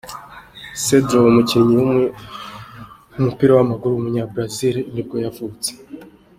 [0.83, 1.75] Sandro, umukinnyi
[3.13, 5.69] w’umupira w’amaguru w’umunyabrazil nibwo yavutse.